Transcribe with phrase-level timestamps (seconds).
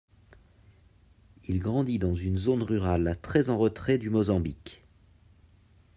[1.47, 4.83] Il grandit dans une zone rurale très en retrait du Mozambique.